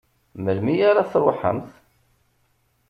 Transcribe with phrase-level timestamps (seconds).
[0.43, 1.69] Melmi ara tṛuḥemt?